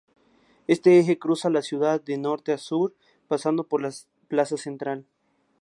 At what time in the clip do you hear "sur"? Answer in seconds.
2.57-2.95